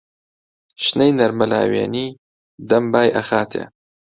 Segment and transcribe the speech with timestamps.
[0.83, 2.07] شنەی نەرمە لاوێنی
[2.69, 3.63] دەم بای ئەخاتێ.